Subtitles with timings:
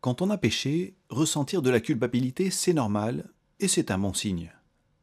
[0.00, 4.50] Quand on a péché, ressentir de la culpabilité, c'est normal et c'est un bon signe.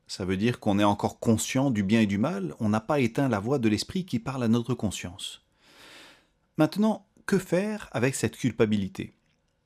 [0.07, 2.99] Ça veut dire qu'on est encore conscient du bien et du mal, on n'a pas
[2.99, 5.45] éteint la voix de l'esprit qui parle à notre conscience.
[6.57, 9.13] Maintenant, que faire avec cette culpabilité?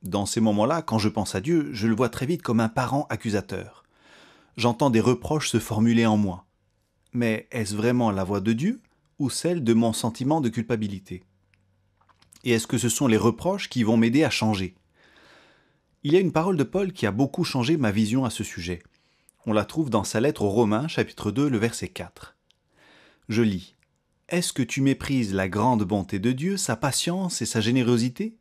[0.02, 2.68] Dans ces moments-là, quand je pense à Dieu, je le vois très vite comme un
[2.68, 3.84] parent accusateur.
[4.58, 6.44] J'entends des reproches se formuler en moi.
[7.14, 8.82] Mais est-ce vraiment la voix de Dieu
[9.18, 11.22] ou celle de mon sentiment de culpabilité?
[12.44, 14.74] Et est-ce que ce sont les reproches qui vont m'aider à changer?
[16.04, 18.42] Il y a une parole de Paul qui a beaucoup changé ma vision à ce
[18.42, 18.82] sujet.
[19.46, 22.34] On la trouve dans sa lettre aux Romains, chapitre 2, le verset 4.
[23.28, 23.76] Je lis.
[24.28, 28.36] Est-ce que tu méprises la grande bonté de Dieu, sa patience et sa générosité?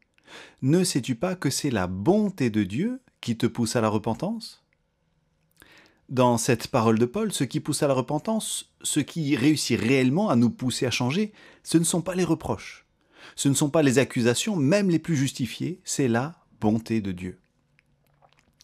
[0.63, 4.63] Ne sais-tu pas que c'est la bonté de Dieu qui te pousse à la repentance?
[6.09, 10.31] Dans cette parole de Paul, ce qui pousse à la repentance, ce qui réussit réellement
[10.31, 11.31] à nous pousser à changer,
[11.61, 12.87] ce ne sont pas les reproches,
[13.35, 17.40] ce ne sont pas les accusations, même les plus justifiées, c'est la bonté de Dieu.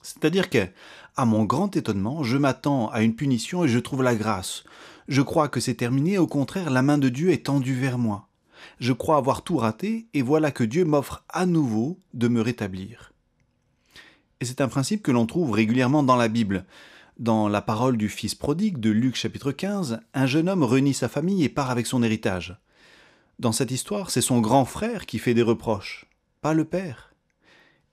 [0.08, 0.70] C'est-à-dire que,
[1.18, 4.64] à mon grand étonnement, je m'attends à une punition et je trouve la grâce.
[5.10, 8.30] Je crois que c'est terminé, au contraire, la main de Dieu est tendue vers moi.
[8.80, 13.12] Je crois avoir tout raté, et voilà que Dieu m'offre à nouveau de me rétablir.
[14.40, 16.66] Et c'est un principe que l'on trouve régulièrement dans la Bible.
[17.20, 21.10] Dans la parole du Fils prodigue de Luc chapitre 15, un jeune homme réunit sa
[21.10, 22.58] famille et part avec son héritage.
[23.40, 26.06] Dans cette histoire, c'est son grand frère qui fait des reproches,
[26.42, 27.14] pas le père.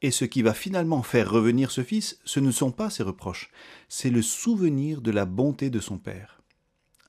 [0.04, 3.50] Et ce qui va finalement faire revenir ce fils, ce ne sont pas ses reproches,
[3.88, 6.42] c'est le souvenir de la bonté de son père.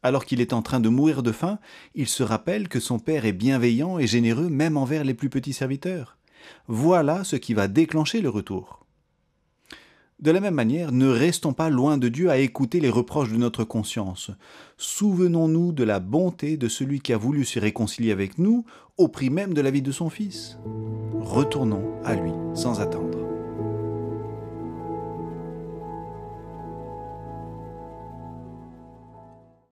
[0.01, 1.59] Alors qu'il est en train de mourir de faim,
[1.93, 5.51] il se rappelle que son père est bienveillant et généreux même envers les plus petits
[5.51, 6.17] serviteurs.
[6.69, 8.85] Voilà ce qui va déclencher le retour.
[10.21, 13.35] De la même manière, ne restons pas loin de Dieu à écouter les reproches de
[13.35, 14.31] notre conscience.
[14.77, 18.63] Souvenons-nous de la bonté de celui qui a voulu se réconcilier avec nous
[18.95, 20.57] au prix même de la vie de son Fils.
[21.25, 23.24] Retournons à lui sans attendre.